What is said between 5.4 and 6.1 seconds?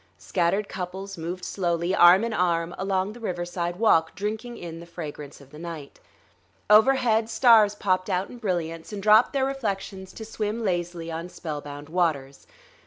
the night.